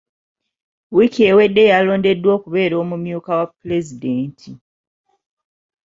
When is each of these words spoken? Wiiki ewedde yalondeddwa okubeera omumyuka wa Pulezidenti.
Wiiki 0.95 1.21
ewedde 1.31 1.63
yalondeddwa 1.71 2.31
okubeera 2.37 2.75
omumyuka 2.83 3.31
wa 3.39 3.45
Pulezidenti. 3.57 4.51